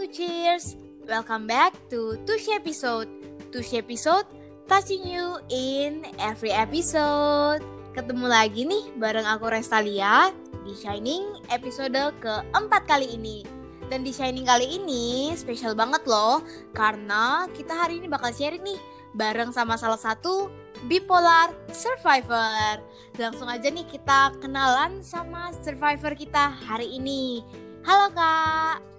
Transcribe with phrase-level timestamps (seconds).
[0.00, 0.80] to Cheers.
[1.04, 3.04] Welcome back to Tush episode.
[3.52, 4.24] Tush episode
[4.64, 7.60] touching you in every episode.
[7.92, 10.32] Ketemu lagi nih bareng aku Restalia
[10.64, 13.44] di Shining episode keempat kali ini.
[13.92, 16.40] Dan di Shining kali ini spesial banget loh
[16.72, 18.80] karena kita hari ini bakal sharing nih
[19.12, 20.48] bareng sama salah satu
[20.88, 22.80] bipolar survivor.
[23.20, 27.44] Langsung aja nih kita kenalan sama survivor kita hari ini.
[27.84, 28.89] Halo Kak.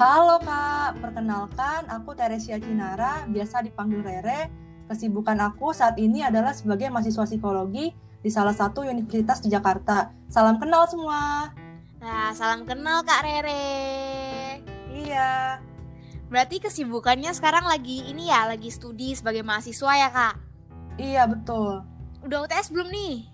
[0.00, 4.48] Halo Kak, perkenalkan aku Teresia Kinara, biasa dipanggil Rere.
[4.88, 7.92] Kesibukan aku saat ini adalah sebagai mahasiswa psikologi
[8.24, 10.08] di salah satu universitas di Jakarta.
[10.32, 11.52] Salam kenal semua.
[12.00, 14.64] Nah, salam kenal Kak Rere.
[14.88, 15.60] Iya.
[16.32, 20.34] Berarti kesibukannya sekarang lagi ini ya, lagi studi sebagai mahasiswa ya Kak?
[20.96, 21.84] Iya, betul.
[22.24, 23.28] Udah UTS belum nih?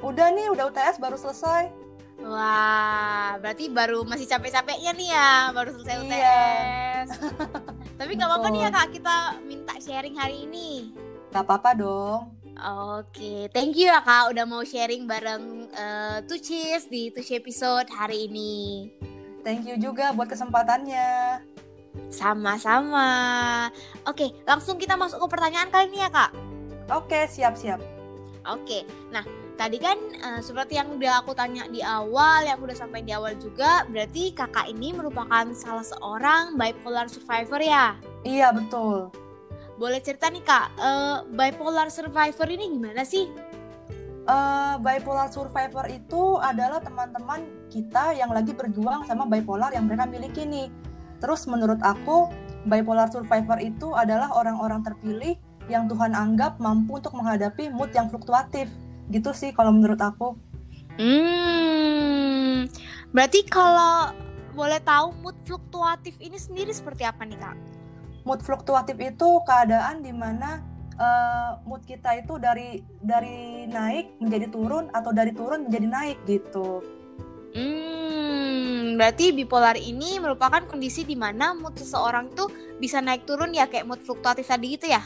[0.00, 1.85] Udah nih, udah UTS baru selesai.
[2.16, 6.04] Wah, berarti baru masih capek-capeknya nih ya, baru selesai Iya.
[6.04, 7.08] UTS.
[8.00, 9.14] Tapi nggak apa-apa nih ya kak, kita
[9.44, 10.96] minta sharing hari ini.
[11.30, 12.32] Gak apa-apa dong.
[12.56, 18.32] Oke, thank you ya kak udah mau sharing bareng uh, Tuchis di Tuch episode hari
[18.32, 18.88] ini.
[19.44, 21.44] Thank you juga buat kesempatannya.
[22.08, 23.08] Sama-sama.
[24.08, 26.32] Oke, langsung kita masuk ke pertanyaan kali ini ya kak.
[26.88, 27.78] Oke, siap-siap.
[28.46, 29.22] Oke, nah
[29.56, 33.34] tadi kan eh, seperti yang udah aku tanya di awal, yang udah sampai di awal
[33.40, 37.96] juga, berarti kakak ini merupakan salah seorang bipolar survivor ya?
[38.22, 39.10] Iya, betul.
[39.76, 43.28] Boleh cerita nih kak, eh, bipolar survivor ini gimana sih?
[44.26, 50.42] Eh, bipolar survivor itu adalah teman-teman kita yang lagi berjuang sama bipolar yang mereka miliki
[50.42, 50.66] nih.
[51.22, 52.26] Terus menurut aku,
[52.66, 55.38] bipolar survivor itu adalah orang-orang terpilih
[55.70, 58.66] yang Tuhan anggap mampu untuk menghadapi mood yang fluktuatif.
[59.10, 60.34] Gitu sih kalau menurut aku.
[60.96, 62.64] Hmm,
[63.12, 64.16] berarti kalau
[64.56, 67.56] boleh tahu mood fluktuatif ini sendiri seperti apa nih kak?
[68.24, 70.64] Mood fluktuatif itu keadaan di mana
[70.96, 76.80] eh, mood kita itu dari dari naik menjadi turun atau dari turun menjadi naik gitu.
[77.52, 82.48] Hmm, berarti bipolar ini merupakan kondisi di mana mood seseorang tuh
[82.80, 85.04] bisa naik turun ya kayak mood fluktuatif tadi gitu ya?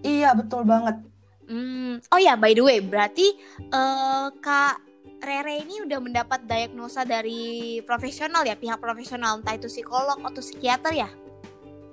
[0.00, 1.00] Iya, betul banget.
[1.48, 3.32] Hmm, oh ya, by the way, berarti
[3.72, 4.84] eh, Kak
[5.18, 10.92] Rere ini udah mendapat diagnosa dari profesional ya, pihak profesional, entah itu psikolog atau psikiater
[10.94, 11.10] ya?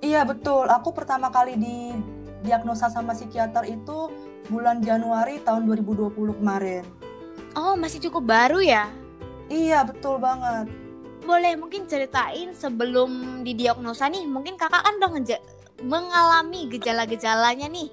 [0.03, 1.95] Iya betul, aku pertama kali di
[2.45, 4.13] diagnosa sama psikiater itu
[4.53, 6.83] bulan Januari tahun 2020 kemarin.
[7.57, 8.91] Oh, masih cukup baru ya?
[9.49, 10.69] Iya betul banget.
[11.25, 15.41] Boleh mungkin ceritain sebelum didiagnosa nih, mungkin kakak kan udah
[15.81, 17.89] mengalami gejala-gejalanya nih.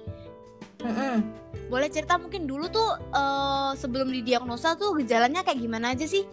[0.85, 1.42] Mm-mm.
[1.69, 6.25] Boleh cerita mungkin dulu tuh eh, sebelum didiagnosa tuh gejalanya kayak gimana aja sih?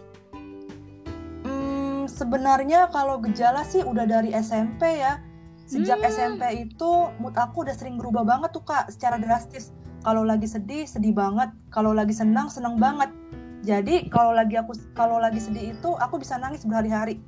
[1.43, 5.17] Hmm, sebenarnya kalau gejala sih udah dari SMP ya.
[5.65, 6.11] Sejak Hmm.
[6.11, 9.71] SMP itu mood aku udah sering berubah banget tuh kak, secara drastis.
[10.01, 11.53] Kalau lagi sedih, sedih banget.
[11.69, 13.13] Kalau lagi senang, senang banget.
[13.61, 17.21] Jadi kalau lagi aku kalau lagi sedih itu aku bisa nangis berhari-hari.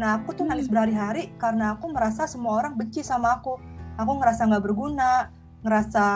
[0.00, 0.74] Nah aku tuh nangis Hmm.
[0.74, 3.60] berhari-hari karena aku merasa semua orang benci sama aku.
[3.94, 5.30] Aku ngerasa nggak berguna,
[5.64, 6.06] ngerasa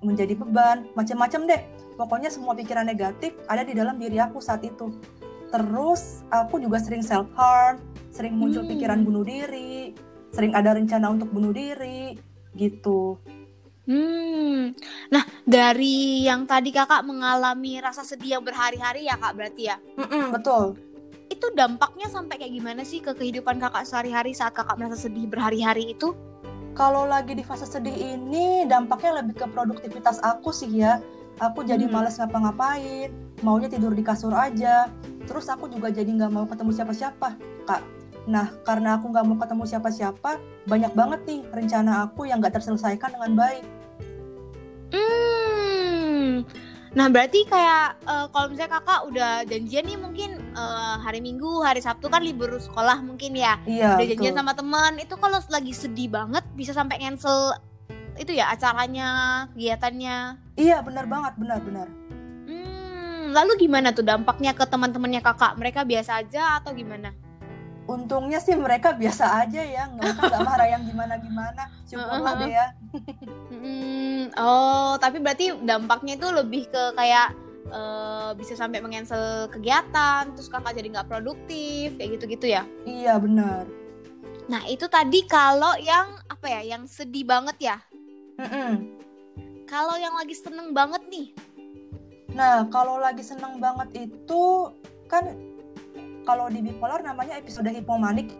[0.00, 1.62] menjadi beban, macam-macam deh.
[1.98, 4.94] Pokoknya semua pikiran negatif ada di dalam diri aku saat itu.
[5.52, 8.72] Terus aku juga sering self harm, sering muncul Hmm.
[8.72, 9.92] pikiran bunuh diri,
[10.32, 12.16] sering ada rencana untuk bunuh diri,
[12.56, 13.20] gitu.
[13.82, 14.70] Hmm.
[15.10, 19.76] Nah, dari yang tadi kakak mengalami rasa sedih yang berhari-hari ya kak berarti ya?
[19.98, 20.78] Mm-mm, betul.
[21.26, 25.98] Itu dampaknya sampai kayak gimana sih ke kehidupan kakak sehari-hari saat kakak merasa sedih berhari-hari
[25.98, 26.14] itu?
[26.72, 31.04] Kalau lagi di fase sedih ini dampaknya lebih ke produktivitas aku sih ya.
[31.40, 32.00] Aku jadi Hmm.
[32.00, 33.12] males ngapa-ngapain,
[33.44, 34.88] maunya tidur di kasur aja.
[35.28, 37.28] Terus aku juga jadi nggak mau ketemu siapa-siapa,
[37.68, 37.82] kak.
[38.24, 40.30] Nah, karena aku nggak mau ketemu siapa-siapa,
[40.70, 43.64] banyak banget nih rencana aku yang nggak terselesaikan dengan baik.
[44.92, 46.44] Hmm.
[46.92, 50.30] Nah, berarti kayak eh, kalau misalnya kakak udah janjian nih mungkin
[50.62, 53.58] eh, hari Minggu, hari Sabtu kan libur sekolah mungkin ya.
[53.66, 54.40] Iya, udah janjian betul.
[54.40, 57.58] sama teman, itu kalau lagi sedih banget bisa sampai cancel
[58.20, 59.08] itu ya acaranya,
[59.56, 60.16] kegiatannya.
[60.56, 61.88] Iya, benar banget, benar-benar.
[62.46, 65.56] Hmm, lalu gimana tuh dampaknya ke teman-temannya kakak?
[65.56, 67.10] Mereka biasa aja atau gimana?
[67.82, 71.62] Untungnya sih mereka biasa aja ya, mereka nggak marah yang gimana-gimana.
[71.88, 72.66] Syukurlah deh ya.
[73.50, 80.48] Hmm, oh, tapi berarti dampaknya itu lebih ke kayak eh, bisa sampai mengancel kegiatan, terus
[80.48, 82.62] kakak jadi nggak produktif, kayak gitu-gitu ya.
[82.82, 83.68] Iya, benar.
[84.48, 87.76] Nah, itu tadi kalau yang apa ya, yang sedih banget ya.
[89.64, 91.28] Kalau yang lagi seneng banget nih,
[92.32, 94.72] Nah, kalau lagi seneng banget itu
[95.04, 95.36] kan
[96.24, 98.32] kalau di bipolar namanya episode hipomanik,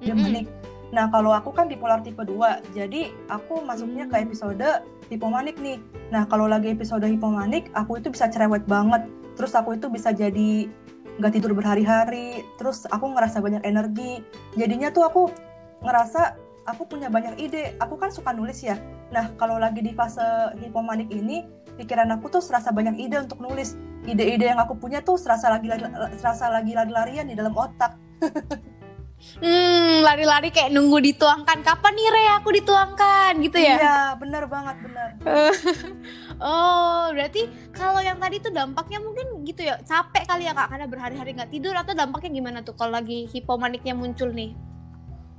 [0.00, 0.16] Mm-mm.
[0.16, 0.46] manik.
[0.88, 4.24] Nah, kalau aku kan bipolar tipe 2, jadi aku masuknya ke Hmm.
[4.24, 4.68] episode
[5.10, 5.82] hipomanik nih.
[6.14, 9.10] Nah, kalau lagi episode hipomanik, aku itu bisa cerewet banget.
[9.34, 10.70] Terus aku itu bisa jadi
[11.18, 12.46] nggak tidur berhari-hari.
[12.56, 14.22] Terus aku ngerasa banyak energi.
[14.54, 15.22] Jadinya tuh aku
[15.82, 16.38] ngerasa
[16.70, 17.74] aku punya banyak ide.
[17.82, 18.78] Aku kan suka nulis ya.
[19.10, 23.74] Nah, kalau lagi di fase hipomanik ini, pikiran aku tuh serasa banyak ide untuk nulis.
[24.06, 25.68] Ide-ide yang aku punya tuh serasa lagi
[26.16, 27.98] serasa lagi lari-larian di dalam otak.
[29.20, 31.60] Hmm, lari-lari kayak nunggu dituangkan.
[31.60, 33.76] Kapan nih Re aku dituangkan gitu ya?
[33.76, 35.08] Iya, bener banget, bener.
[36.40, 40.88] oh, berarti kalau yang tadi tuh dampaknya mungkin gitu ya, capek kali ya kak, karena
[40.88, 44.56] berhari-hari nggak tidur atau dampaknya gimana tuh kalau lagi hipomaniknya muncul nih?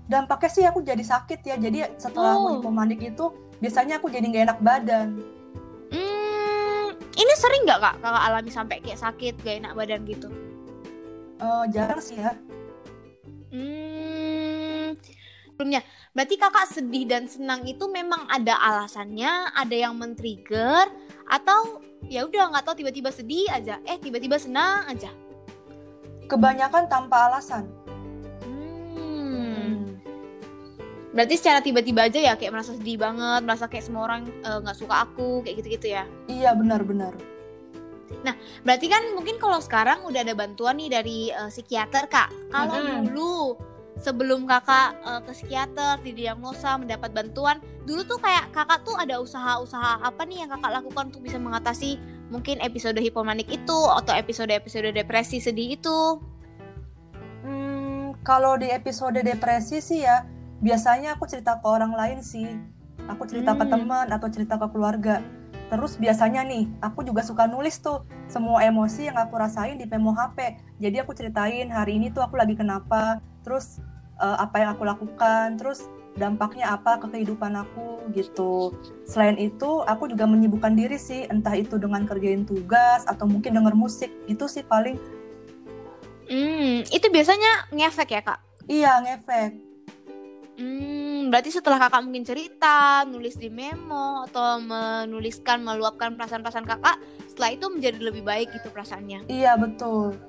[0.06, 2.38] Dampaknya sih aku jadi sakit ya, jadi setelah Oh.
[2.38, 5.08] aku hipomanik itu biasanya aku jadi nggak enak badan.
[5.90, 6.86] Hmm,
[7.18, 10.30] ini sering nggak kak kakak alami sampai kayak sakit, gak enak badan gitu?
[11.42, 12.38] Eh, jarang sih ya.
[13.52, 14.96] Hmm,
[15.52, 15.84] sebelumnya,
[16.16, 20.88] berarti kakak sedih dan senang itu memang ada alasannya, ada yang men-trigger,
[21.28, 25.12] atau ya udah nggak tahu tiba-tiba sedih aja, eh tiba-tiba senang aja.
[26.32, 27.68] Kebanyakan tanpa alasan.
[28.48, 30.00] Hmm.
[31.12, 34.80] Berarti secara tiba-tiba aja ya kayak merasa sedih banget, merasa kayak semua orang eh, nggak
[34.80, 36.08] suka aku, kayak gitu-gitu ya.
[36.32, 37.20] Iya, benar-benar.
[38.62, 42.30] Berarti kan mungkin kalau sekarang udah ada bantuan nih dari eh, psikiater kak.
[42.52, 43.10] Kalau Mm-mm.
[43.10, 43.36] dulu
[44.00, 50.06] sebelum kakak eh, ke psikiater didiagnosa mendapat bantuan, dulu tuh kayak kakak tuh ada usaha-usaha
[50.06, 51.98] apa nih yang kakak lakukan untuk bisa mengatasi
[52.32, 56.00] mungkin episode hipomanik itu atau episode-episode depresi sedih itu.
[57.44, 60.24] Hmm, kalau di episode depresi sih ya,
[60.62, 62.48] biasanya aku cerita ke orang lain sih.
[63.10, 63.74] Aku cerita ke Hmm.
[63.74, 65.20] teman atau cerita ke keluarga.
[65.72, 70.12] Terus biasanya nih, aku juga suka nulis tuh semua emosi yang aku rasain di memo
[70.12, 70.60] HP.
[70.84, 73.80] Jadi aku ceritain hari ini tuh aku lagi kenapa, terus
[74.20, 75.88] eh, apa yang aku lakukan, terus
[76.20, 78.76] dampaknya apa ke kehidupan aku gitu.
[79.08, 83.72] Selain itu, aku juga menyibukkan diri sih, entah itu dengan kerjain tugas atau mungkin denger
[83.72, 84.12] musik.
[84.28, 85.00] Gitu sih paling.
[86.28, 88.40] Hmm, itu biasanya ngefek ya kak?
[88.68, 89.52] Iya, ngefek.
[90.60, 91.01] Hmm,
[91.32, 97.00] berarti setelah kakak mungkin cerita, nulis di memo, atau menuliskan, meluapkan perasaan-perasaan kakak,
[97.32, 99.32] setelah itu menjadi lebih baik gitu perasaannya.
[99.32, 100.20] Iya, betul.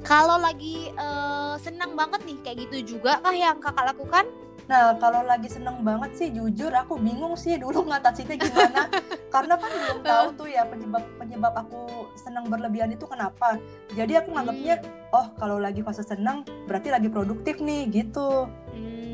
[0.00, 4.24] Kalau lagi eh, senang banget nih, kayak gitu juga kah yang kakak lakukan?
[4.72, 8.88] Nah, kalau lagi seneng banget sih, jujur aku bingung sih dulu ngatasinnya gimana.
[9.34, 13.60] Karena kan belum tahu tuh ya penyebab penyebab aku seneng berlebihan itu kenapa.
[13.92, 14.80] Jadi aku nganggapnya,
[15.12, 18.48] oh kalau lagi fase seneng berarti lagi produktif nih gitu.
[18.72, 19.11] Hmm,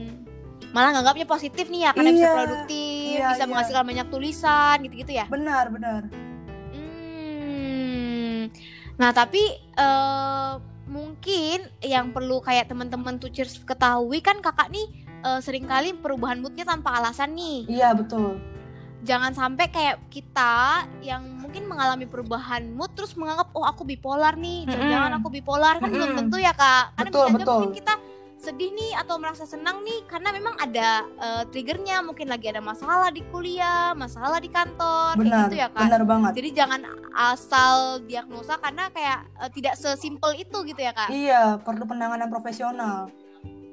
[0.71, 3.51] malah nganggapnya positif nih ya, karena bisa Iya, produktif, iya, bisa iya.
[3.51, 5.25] menghasilkan banyak tulisan, gitu-gitu ya.
[5.27, 6.01] Benar, benar.
[6.73, 8.53] Hmm.
[8.99, 10.53] Nah, tapi eh,
[10.89, 14.87] mungkin yang perlu kayak teman-teman tuh cheers ketahui kan kakak nih
[15.25, 17.65] eh, sering kali perubahan moodnya tanpa alasan nih.
[17.69, 18.37] Iya, betul.
[18.99, 24.67] Jangan sampai kayak kita yang mungkin mengalami perubahan mood terus menganggap oh aku bipolar nih.
[24.67, 26.19] Jangan-jangan aku bipolar kan belum Mm-mm.
[26.27, 26.99] tentu ya kak.
[26.99, 27.55] Karena Betul, bisa aja betul.
[27.63, 27.95] mungkin kita
[28.49, 33.13] sedih nih atau merasa senang nih karena memang ada eh, triggernya mungkin lagi ada masalah
[33.13, 35.85] di kuliah, masalah di kantor, kayak Benar, gitu ya kan.
[35.85, 36.33] benar banget.
[36.41, 36.81] Jadi jangan
[37.13, 41.13] asal diagnosa karena kayak eh, tidak sesimpel itu gitu ya kak.
[41.13, 43.13] Iya, perlu penanganan profesional.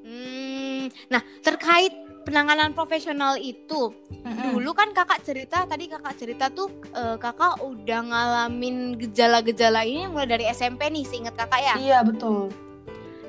[0.04, 1.96] Hmm, nah terkait
[2.28, 3.94] penanganan profesional itu
[4.26, 4.58] Mm-mm.
[4.58, 10.28] dulu kan kakak cerita tadi kakak cerita tuh eh, kakak udah ngalamin gejala-gejala ini mulai
[10.28, 11.76] dari SMP nih seingat kakak ya.
[11.80, 12.65] Iya, betul.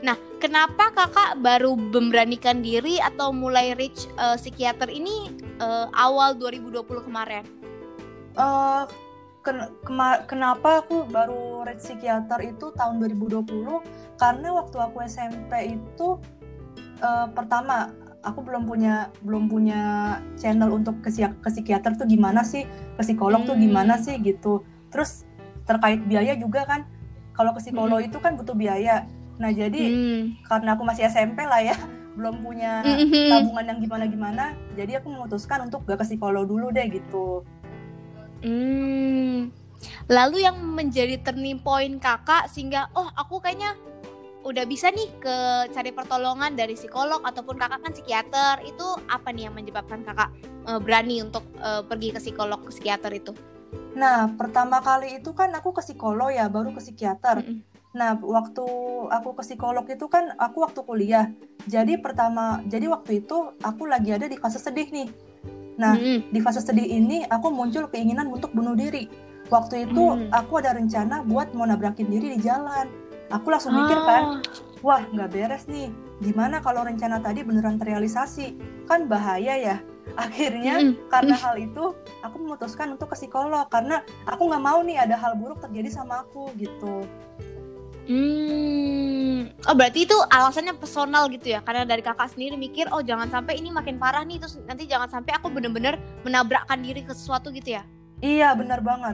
[0.05, 7.07] Nah kenapa kakak baru memberanikan diri atau mulai reach eh, psikiater ini eh, awal 2020
[7.07, 7.45] kemarin?
[8.37, 8.85] eh
[9.41, 13.49] ken- kema- kenapa aku baru red psikiater itu tahun 2020
[14.21, 16.21] karena waktu aku SMP itu
[17.01, 17.89] eh, pertama
[18.21, 19.81] aku belum punya belum punya
[20.37, 22.67] channel untuk ke, ke psikiater tuh gimana sih?
[22.99, 23.65] Ke psikolog tuh Hmm.
[23.65, 24.67] gimana sih gitu.
[24.91, 25.23] Terus
[25.65, 26.85] terkait biaya juga kan.
[27.33, 30.23] Kalau ke psikolog itu kan butuh biaya nah jadi Hmm.
[30.49, 31.77] karena aku masih SMP lah ya
[32.17, 33.29] belum punya Mhm.
[33.29, 37.45] tabungan yang gimana-gimana jadi aku memutuskan untuk gak ke psikolog dulu deh gitu
[38.45, 39.49] Hmm.
[40.07, 43.75] Lalu yang menjadi turning point kakak sehingga oh aku kayaknya
[44.47, 45.37] udah bisa nih ke
[45.75, 50.31] cari pertolongan dari psikolog ataupun kakak kan psikiater itu apa nih yang menyebabkan kakak
[50.69, 53.33] eh, berani untuk eh, pergi ke psikolog ke psikiater itu?
[53.97, 57.43] Nah, pertama kali itu kan aku ke psikolog ya, baru ke psikiater.
[57.43, 57.65] Mm-mm.
[57.97, 58.61] Nah, waktu
[59.09, 61.33] aku ke psikolog itu kan aku waktu kuliah.
[61.65, 65.09] Jadi pertama, jadi waktu itu aku lagi ada di fase sedih nih.
[65.81, 66.29] Nah, Mm-mm.
[66.29, 69.09] di fase sedih ini aku muncul keinginan untuk bunuh diri.
[69.49, 70.29] Waktu itu Hmm.
[70.29, 72.91] aku ada rencana buat mau nabrakin diri di jalan.
[73.33, 74.41] Aku langsung mikir kan, Ah.
[74.85, 75.89] wah nggak beres nih.
[76.17, 78.57] gimana kalau rencana tadi beneran terrealisasi
[78.89, 79.77] kan bahaya ya
[80.17, 81.13] akhirnya Mm-mm.
[81.13, 81.93] karena hal itu
[82.25, 86.25] aku memutuskan untuk ke psikolog karena aku nggak mau nih ada hal buruk terjadi sama
[86.25, 87.05] aku gitu
[88.07, 89.51] Hmm.
[89.63, 91.61] Oh berarti itu alasannya personal gitu ya?
[91.61, 95.11] Karena dari kakak sendiri mikir, oh jangan sampai ini makin parah nih, terus nanti jangan
[95.11, 97.83] sampai aku bener-bener menabrakkan diri ke sesuatu gitu ya?
[98.19, 99.13] iya benar banget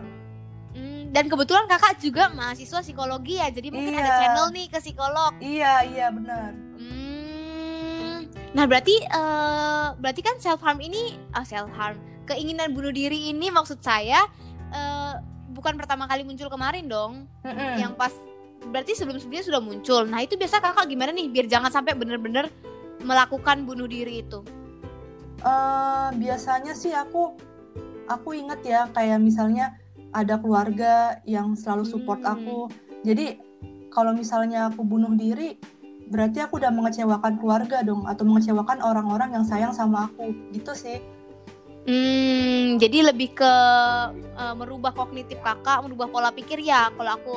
[0.72, 4.16] Hmm, dan kebetulan kakak juga mahasiswa psikologi ya, jadi mungkin ada Iya.
[4.16, 5.32] channel nih ke psikolog.
[5.38, 8.30] iya iya benar Hmm.
[8.52, 13.48] Nah berarti eh, berarti kan self harm ini, ah self harm, keinginan bunuh diri ini
[13.48, 14.22] maksud saya
[14.70, 15.12] eh,
[15.50, 17.76] bukan pertama kali muncul kemarin dong, Mm-mm.
[17.76, 18.14] yang pas
[18.70, 20.02] berarti sebelum sebelumnya sudah muncul.
[20.06, 22.46] Nah itu biasa kakak gimana nih biar jangan sampai bener-bener
[23.02, 24.44] melakukan bunuh diri itu?
[25.42, 27.34] Eh, biasanya sih aku
[28.06, 29.74] aku inget ya kayak misalnya
[30.14, 32.38] ada keluarga yang selalu support Hmm.
[32.38, 32.58] aku.
[33.02, 33.40] Jadi
[33.90, 35.58] kalau misalnya aku bunuh diri
[36.12, 40.30] berarti aku udah mengecewakan keluarga dong atau mengecewakan orang-orang yang sayang sama aku.
[40.54, 41.00] Gitu sih.
[41.82, 43.52] Hmm, jadi lebih ke
[44.14, 46.94] eh, merubah kognitif kakak, merubah pola pikir ya.
[46.94, 47.36] Kalau aku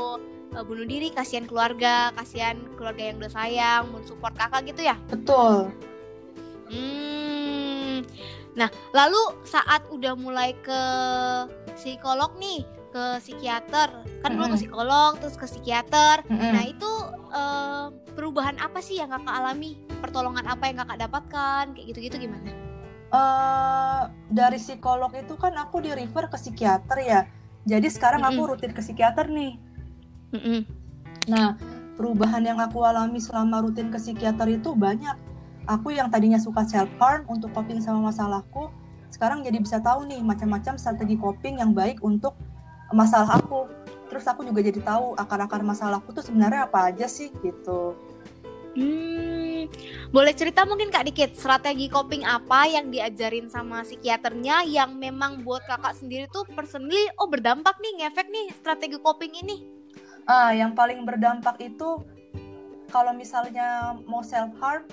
[0.55, 4.95] eh, bunuh diri, kasihan keluarga, kasihan keluarga yang udah sayang, mau support kakak gitu ya.
[5.12, 5.69] Betul.
[6.71, 8.01] Hmm.
[8.55, 10.81] Nah, lalu saat udah mulai ke
[11.75, 12.63] psikolog nih,
[12.95, 13.91] ke psikiater,
[14.24, 14.62] kan dulu ke Mm-mm.
[14.63, 16.24] psikolog, terus ke psikiater.
[16.31, 16.51] Mm-mm.
[16.55, 16.91] Nah, itu
[17.35, 17.85] eh,
[18.15, 19.75] perubahan apa sih yang kakak alami?
[20.00, 21.63] Pertolongan apa yang kakak dapatkan?
[21.75, 22.51] Kayak gitu-gitu gimana?
[23.15, 27.21] eh dari psikolog itu kan aku di refer ke psikiater ya.
[27.63, 28.50] Jadi sekarang aku Mm-mm.
[28.55, 29.55] rutin ke psikiater nih.
[30.36, 30.68] Mm-mm.
[31.32, 31.56] Nah,
[31.96, 35.15] perubahan yang aku alami selama rutin ke psikiater itu banyak.
[35.65, 38.70] Aku yang tadinya suka self harm untuk coping sama masalahku,
[39.10, 42.38] sekarang jadi bisa tahu nih macam-macam strategi coping yang baik untuk
[42.94, 43.65] masalah aku.
[44.12, 47.98] Terus aku juga jadi tahu akar-akar masalahku tuh sebenarnya apa aja sih gitu.
[48.75, 49.72] Hmm,
[50.12, 55.63] boleh cerita mungkin kak dikit strategi coping apa yang diajarin sama psikiaternya yang memang buat
[55.63, 59.75] kakak sendiri tuh personally oh berdampak nih ngefek nih strategi coping ini.
[60.25, 62.01] Ah, yang paling berdampak itu
[62.89, 64.89] kalau misalnya mau self harm,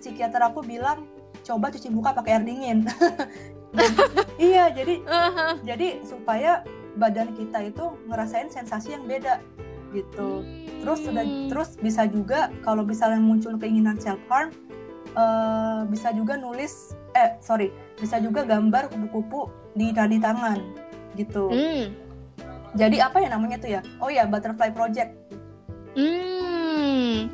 [0.00, 1.04] psikiater aku bilang
[1.44, 2.88] coba cuci muka pakai air dingin.
[4.40, 5.04] iya, jadi
[5.68, 6.64] jadi supaya
[6.96, 9.40] badan kita itu ngerasain sensasi yang beda
[9.92, 10.40] gitu.
[10.80, 11.48] Terus sudah Hmm.
[11.52, 14.48] terus bisa juga kalau misalnya muncul keinginan self harm
[15.12, 17.68] eh, bisa juga nulis eh sorry
[18.00, 20.58] bisa juga gambar kupu-kupu di nadi tangan
[21.20, 21.52] gitu.
[21.52, 21.92] Hmm.
[22.72, 23.80] Jadi apa ya namanya tuh ya?
[24.00, 25.12] Oh ya butterfly project.
[25.92, 27.28] Hmm.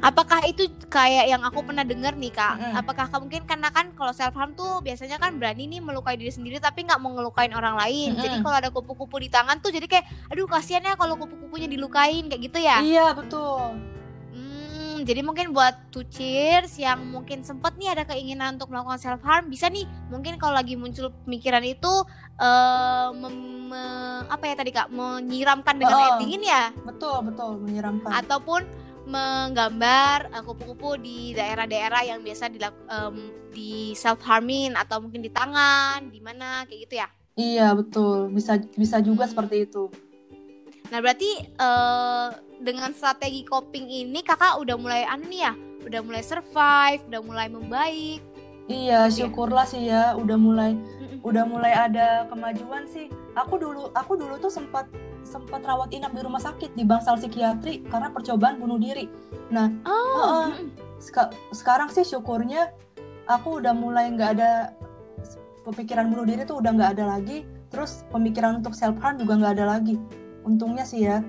[0.00, 2.56] Apakah itu kayak yang aku pernah dengar nih kak?
[2.56, 2.72] Mm-mm.
[2.72, 6.56] Apakah mungkin karena kan kalau self harm tuh biasanya kan berani nih melukai diri sendiri
[6.56, 8.16] tapi nggak mau ngelukain orang lain.
[8.16, 8.24] Mm-mm.
[8.24, 12.32] Jadi kalau ada kupu-kupu di tangan tuh jadi kayak aduh kasihan ya kalau kupu-kupunya dilukain
[12.32, 12.80] kayak gitu ya.
[12.80, 13.76] Iya betul.
[15.00, 19.24] Hmm, jadi mungkin buat two cheers yang mungkin sempet nih ada keinginan untuk melakukan self
[19.24, 21.88] harm bisa nih mungkin kalau lagi muncul pemikiran itu
[23.16, 26.04] mem- me- apa ya tadi kak menyiramkan dengan Oh.
[26.04, 28.12] air dingin ya Betul betul menyeramkan.
[28.12, 28.60] ataupun
[29.08, 33.16] menggambar eh, kupu-kupu di daerah-daerah yang biasa em,
[33.56, 37.08] di self harming atau mungkin di tangan di mana kayak gitu ya.
[37.40, 39.88] Iya betul bisa bisa juga seperti itu.
[40.90, 42.28] Nah berarti eh,
[42.60, 47.46] dengan strategi coping ini kakak udah mulai anu nih ya, udah mulai survive, udah mulai
[47.46, 48.20] membaik.
[48.66, 49.10] Iya Iya.
[49.10, 51.18] syukurlah sih ya udah mulai Mm-mm.
[51.26, 53.10] udah mulai ada kemajuan sih.
[53.34, 54.86] Aku dulu aku dulu tuh sempat
[55.22, 59.10] sempat rawat inap di rumah sakit di bangsal psikiatri karena percobaan bunuh diri.
[59.50, 60.70] Nah Oh, mm-mm.
[61.02, 62.70] seka- sekarang sih syukurnya
[63.26, 64.70] aku udah mulai nggak ada
[65.62, 67.42] pemikiran bunuh diri tuh udah nggak ada lagi.
[67.70, 69.98] Terus pemikiran untuk self harm juga nggak ada lagi.
[70.50, 71.22] Untungnya sih ya.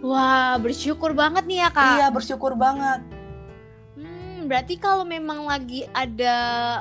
[0.00, 2.00] wah bersyukur banget nih ya kak.
[2.00, 3.04] Iya bersyukur banget.
[3.96, 6.36] Hmm, berarti kalau memang lagi ada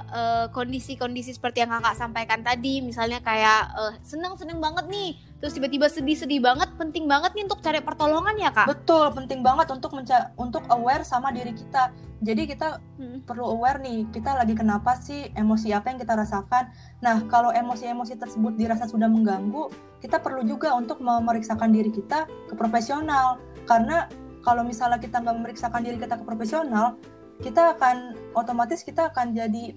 [0.07, 5.87] eh, kondisi-kondisi seperti yang kakak sampaikan tadi, misalnya kayak eh, seneng-seneng banget nih, terus tiba-tiba
[5.91, 8.67] sedih-sedih banget, penting banget nih untuk cari pertolongan ya kak.
[8.71, 11.91] Betul, penting banget untuk menca untuk aware sama diri kita.
[12.23, 13.21] Jadi kita Hmm.
[13.27, 16.71] perlu aware nih, kita lagi kenapa sih, emosi apa yang kita rasakan.
[17.03, 22.53] Nah, kalau emosi-emosi tersebut dirasa sudah mengganggu, kita perlu juga untuk memeriksakan diri kita ke
[22.55, 23.37] profesional.
[23.67, 24.07] Karena
[24.45, 26.95] kalau misalnya kita nggak memeriksakan diri kita ke profesional,
[27.43, 29.75] kita akan otomatis kita akan jadi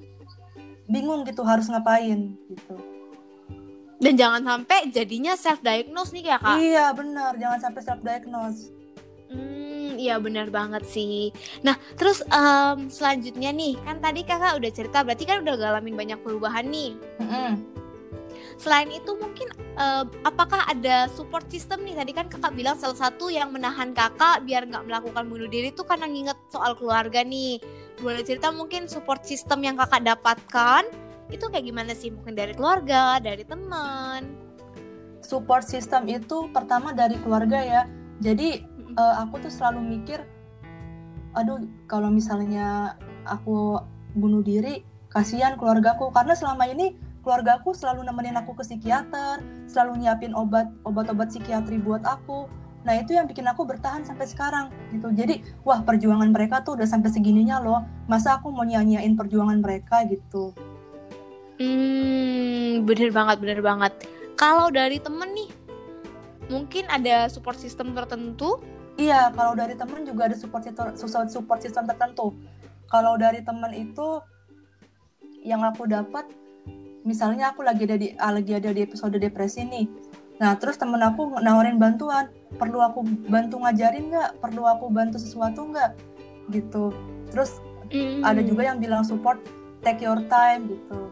[0.88, 2.97] bingung gitu harus ngapain gitu.
[3.98, 6.56] Dan jangan sampai jadinya self diagnose nih ya kak.
[6.62, 8.70] Iya benar, jangan sampai self diagnose.
[9.28, 11.34] Hmm, iya benar banget sih.
[11.60, 16.18] Nah, terus em, selanjutnya nih, kan tadi kakak udah cerita, berarti kan udah ngalamin banyak
[16.22, 16.96] perubahan nih.
[18.58, 21.94] selain itu mungkin uh, apakah ada support system nih?
[21.94, 25.86] Tadi kan kakak bilang salah satu yang menahan kakak biar nggak melakukan bunuh diri itu
[25.86, 27.62] karena nginget soal keluarga nih.
[28.02, 30.90] Boleh cerita mungkin support system yang kakak dapatkan
[31.28, 32.12] itu kayak gimana sih?
[32.12, 34.28] Mungkin dari keluarga, dari teman?
[35.20, 37.82] Support system itu pertama dari keluarga ya.
[38.24, 38.64] Jadi
[38.96, 40.24] uh, aku tuh selalu mikir,
[41.36, 42.96] aduh kalau misalnya
[43.28, 43.78] aku
[44.16, 44.82] bunuh diri
[45.12, 51.28] kasihan keluargaku karena selama ini keluargaku selalu nemenin aku ke psikiater selalu nyiapin obat obat-obat
[51.28, 52.48] psikiatri buat aku
[52.86, 56.88] nah itu yang bikin aku bertahan sampai sekarang gitu jadi wah perjuangan mereka tuh udah
[56.88, 60.56] sampai segininya loh masa aku mau nyanyain perjuangan mereka gitu
[61.58, 63.92] hmm bener banget bener banget.
[64.38, 65.50] Kalau dari temen nih
[66.48, 68.62] mungkin ada support system tertentu?
[68.98, 70.94] Iya kalau dari temen juga ada support system
[71.28, 72.34] support system tertentu.
[72.88, 74.22] Kalau dari temen itu
[75.44, 76.26] yang aku dapat
[77.06, 79.86] misalnya aku lagi ada di ah, lagi ada di episode depresi nih.
[80.38, 82.30] Nah terus temen aku nawarin bantuan.
[82.56, 84.40] Perlu aku bantu ngajarin nggak?
[84.40, 85.92] Perlu aku bantu sesuatu nggak?
[86.48, 86.94] Gitu.
[87.28, 87.60] Terus
[87.92, 88.24] mm.
[88.24, 89.42] ada juga yang bilang support
[89.82, 91.08] take your time gitu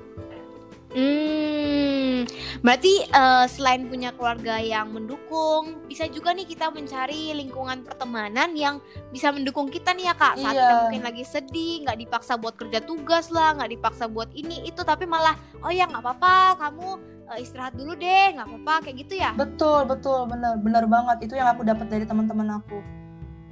[0.97, 2.25] Hmm,
[2.65, 8.81] berarti uh, selain punya keluarga yang mendukung, bisa juga nih kita mencari lingkungan pertemanan yang
[9.13, 10.41] bisa mendukung kita nih ya kak.
[10.41, 10.65] Saat iya.
[10.65, 14.81] kita mungkin lagi sedih, nggak dipaksa buat kerja tugas lah, nggak dipaksa buat ini itu,
[14.81, 16.89] tapi malah oh ya nggak apa-apa, kamu
[17.29, 19.37] uh, istirahat dulu deh, nggak apa-apa kayak gitu ya.
[19.37, 22.81] Betul betul, bener bener banget itu yang aku dapat dari teman-teman aku.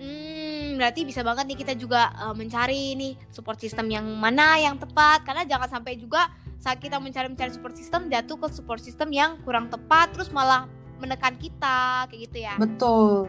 [0.00, 0.33] Hmm,
[0.76, 5.22] berarti bisa banget nih kita juga uh, mencari nih support system yang mana yang tepat,
[5.26, 6.30] karena jangan sampai juga
[6.64, 10.64] saat kita mencari-mencari support system jatuh ke support system yang kurang tepat terus malah
[10.96, 12.56] menekan kita kayak gitu ya.
[12.56, 13.28] Betul.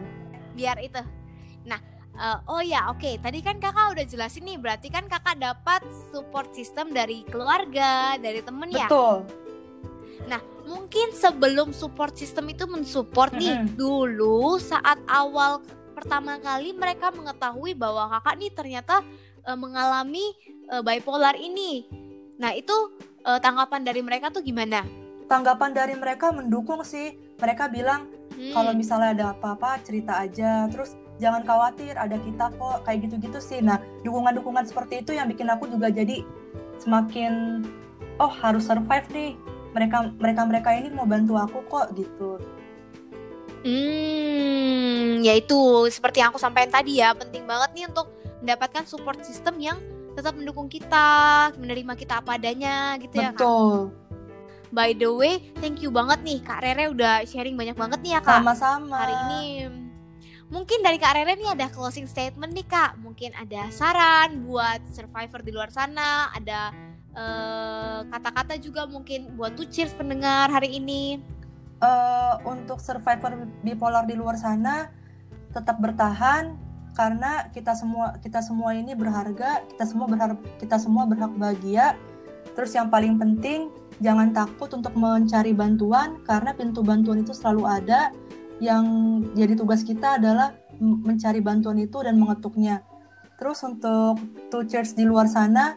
[0.56, 1.04] Biar itu.
[1.68, 1.76] Nah
[2.16, 3.04] uh, oh ya oke.
[3.04, 3.20] Okay.
[3.20, 8.40] tadi kan kakak udah jelasin nih berarti kan kakak dapat support system dari keluarga dari
[8.40, 8.88] temen ya?
[8.88, 9.28] Betul.
[10.24, 13.44] Nah mungkin sebelum support system itu mensupport mm -hmm.
[13.44, 15.60] nih dulu saat awal
[15.96, 19.00] pertama kali mereka mengetahui bahwa kakak nih ternyata
[19.48, 20.36] uh, mengalami
[20.68, 21.88] uh, bipolar ini
[22.36, 22.76] nah itu
[23.26, 24.86] uh, tanggapan dari mereka tuh gimana?
[25.26, 27.18] Tanggapan dari mereka mendukung sih.
[27.36, 28.06] Mereka bilang
[28.38, 28.54] hmm.
[28.54, 33.58] kalau misalnya ada apa-apa cerita aja, terus jangan khawatir ada kita kok kayak gitu-gitu sih.
[33.58, 36.22] Nah dukungan-dukungan seperti itu yang bikin aku juga jadi
[36.78, 37.66] semakin
[38.22, 39.34] oh harus survive nih.
[39.74, 42.40] Mereka mereka mereka ini mau bantu aku kok gitu.
[43.66, 45.58] Hmm, yaitu
[45.90, 49.74] seperti yang aku sampaikan tadi ya, penting banget nih untuk mendapatkan support system yang
[50.14, 53.90] tetap mendukung kita, menerima kita apa adanya gitu ya Betul.
[54.70, 58.20] By the way, thank you banget nih Kak Rere udah sharing banyak banget nih ya
[58.22, 58.42] Kak.
[58.42, 58.96] Sama-sama.
[58.98, 59.42] Hari ini
[60.46, 62.98] mungkin dari Kak Rere nih ada closing statement nih Kak.
[62.98, 66.74] Mungkin ada saran buat survivor di luar sana, ada
[67.14, 71.22] eh, kata-kata uh, juga mungkin buat tuh cheers pendengar hari ini.
[71.76, 74.88] Uh, untuk survivor bipolar di luar sana
[75.52, 76.56] tetap bertahan,
[76.96, 81.92] karena kita semua kita semua ini berharga kita semua berharap kita semua berhak bahagia.
[82.56, 83.68] Terus yang paling penting
[84.00, 88.08] jangan takut untuk mencari bantuan karena pintu bantuan itu selalu ada.
[88.56, 88.84] Yang
[89.36, 92.80] jadi tugas kita adalah mencari bantuan itu dan mengetuknya.
[93.36, 94.16] Terus untuk
[94.48, 95.76] church di luar sana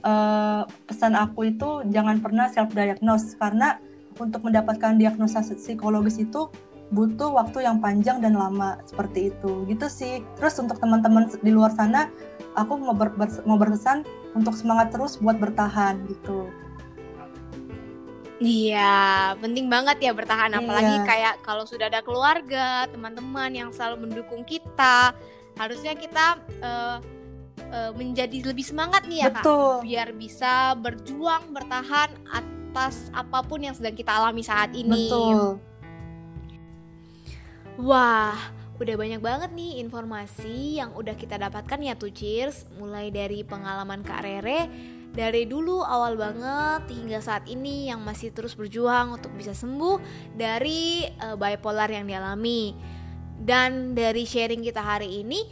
[0.00, 3.76] uh, pesan aku itu jangan pernah self diagnose karena
[4.18, 6.48] untuk mendapatkan diagnosa psikologis itu
[6.94, 9.66] butuh waktu yang panjang dan lama seperti itu.
[9.66, 10.14] Gitu sih.
[10.38, 12.10] Terus untuk teman-teman di luar sana
[12.54, 14.06] aku mau ber, ber, mau berpesan
[14.38, 16.48] untuk semangat terus buat bertahan gitu.
[18.36, 20.52] Iya, penting banget ya bertahan.
[20.52, 21.08] Apalagi iya.
[21.08, 25.16] kayak kalau sudah ada keluarga, teman-teman yang selalu mendukung kita,
[25.56, 27.00] harusnya kita uh,
[27.72, 29.80] uh, menjadi lebih semangat nih ya Betul.
[29.80, 32.12] Kak, biar bisa berjuang bertahan
[32.76, 35.08] atas apa pun yang sedang kita alami saat ini.
[35.08, 35.56] Betul.
[37.80, 38.36] Wah,
[38.76, 44.00] udah banyak banget nih informasi yang udah kita dapatkan ya tuh Cheers Mulai dari pengalaman
[44.00, 44.68] Kak Rere
[45.12, 50.00] Dari dulu awal banget hingga saat ini yang masih terus berjuang untuk bisa sembuh
[50.36, 52.72] dari uh, bipolar yang dialami
[53.44, 55.44] Dan dari sharing kita hari ini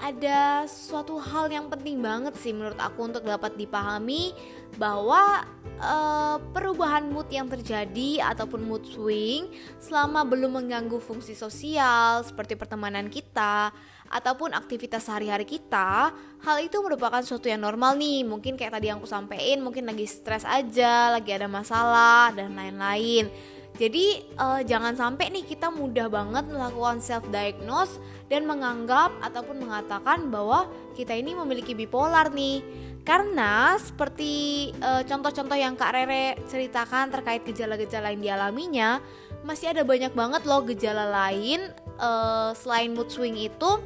[0.00, 4.32] ada suatu hal yang penting banget sih menurut aku untuk dapat dipahami
[4.78, 5.44] bahwa
[5.80, 9.50] uh, perubahan mood yang terjadi ataupun mood swing
[9.82, 13.74] selama belum mengganggu fungsi sosial seperti pertemanan kita
[14.10, 16.10] ataupun aktivitas sehari-hari kita,
[16.42, 18.26] hal itu merupakan sesuatu yang normal nih.
[18.26, 23.30] Mungkin kayak tadi yang aku sampein, mungkin lagi stres aja, lagi ada masalah dan lain-lain.
[23.78, 30.26] Jadi uh, jangan sampai nih kita mudah banget melakukan self diagnose dan menganggap ataupun mengatakan
[30.28, 30.66] bahwa
[30.98, 32.60] kita ini memiliki bipolar nih.
[33.00, 39.00] Karena seperti contoh contoh-contoh yang Kak Rere ceritakan terkait gejala-gejala yang dialaminya,
[39.44, 43.80] masih ada banyak banget loh gejala lain uh, selain mood swing itu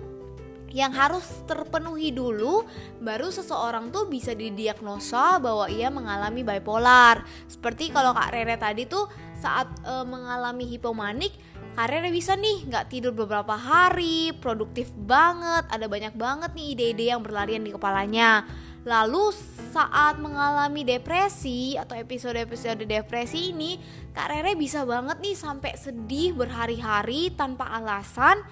[0.75, 2.67] yang harus terpenuhi dulu
[2.99, 7.23] baru seseorang tuh bisa didiagnosa bahwa ia mengalami bipolar.
[7.47, 9.07] Seperti kalau Kak Rere tadi tuh
[9.39, 11.31] saat uh, mengalami hipomanik,
[11.79, 17.05] Kak Rere bisa nih nggak tidur beberapa hari, produktif banget, ada banyak banget nih ide-ide
[17.15, 18.43] yang berlarian di kepalanya.
[18.85, 19.33] Lalu
[19.73, 23.81] saat mengalami depresi atau episode-episode depresi ini,
[24.13, 28.45] Kak Rere bisa banget nih sampai sedih berhari-hari tanpa alasan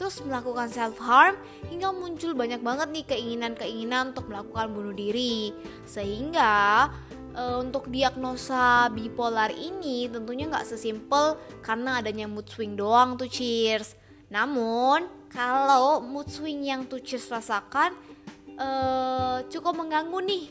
[0.00, 1.36] terus melakukan self harm
[1.68, 5.52] hingga muncul banyak banget nih keinginan-keinginan untuk melakukan bunuh diri.
[5.84, 6.88] Sehingga
[7.36, 13.92] e, untuk diagnosa bipolar ini tentunya nggak sesimpel karena adanya mood swing doang tuh cheers.
[14.32, 17.92] Namun kalau mood swing yang tuh cheers rasakan
[18.60, 18.68] e,
[19.48, 20.44] cukup mengganggu nih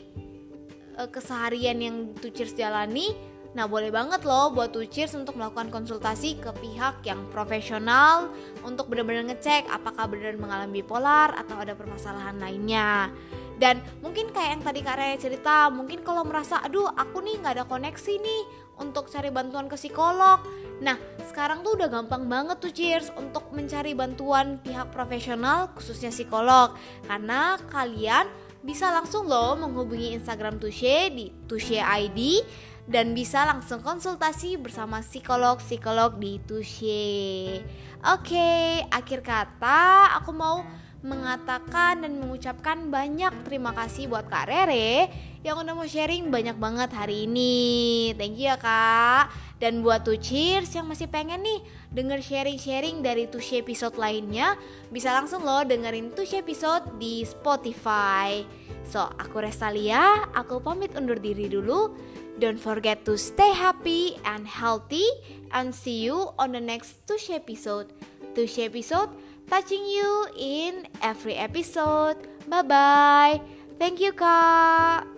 [0.98, 6.38] e, keseharian yang tuh cheers jalani Nah, boleh banget loh buat Tucirs untuk melakukan konsultasi
[6.38, 8.30] ke pihak yang profesional
[8.62, 13.10] untuk benar-benar ngecek apakah benar mengalami bipolar atau ada permasalahan lainnya.
[13.58, 17.54] Dan mungkin kayak yang tadi Kak Raya cerita, mungkin kalau merasa, aduh aku nih nggak
[17.60, 18.42] ada koneksi nih
[18.80, 20.40] untuk cari bantuan ke psikolog.
[20.80, 20.96] Nah,
[21.28, 26.72] sekarang tuh udah gampang banget tuh Cheers untuk mencari bantuan pihak profesional khususnya psikolog.
[27.04, 28.26] Karena kalian
[28.64, 32.44] bisa langsung loh menghubungi Instagram Tushe di Tushe ID
[32.90, 37.62] dan bisa langsung konsultasi bersama psikolog-psikolog di Tushe.
[38.00, 40.64] Oke, akhir kata aku mau
[41.00, 45.08] mengatakan dan mengucapkan banyak terima kasih buat Kak Rere
[45.40, 48.12] yang udah mau sharing banyak banget hari ini.
[48.12, 49.32] Thank you ya Kak.
[49.60, 51.60] Dan buat tuh cheers yang masih pengen nih
[51.92, 54.56] denger sharing-sharing dari Tushy episode lainnya,
[54.88, 58.40] bisa langsung loh dengerin Tushy episode di Spotify.
[58.88, 61.92] So, aku Restalia, aku pamit undur diri dulu.
[62.40, 65.04] Don't forget to stay happy and healthy
[65.52, 67.92] and see you on the next Tushy episode.
[68.32, 69.12] Tushy episode
[69.50, 72.16] touching you in every episode.
[72.46, 73.40] Bye bye.
[73.78, 75.10] Thank you, Kak.